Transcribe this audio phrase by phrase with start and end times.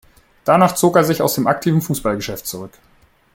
[0.45, 2.73] Danach zog er sich aus dem aktiven Fußballgeschäft zurück.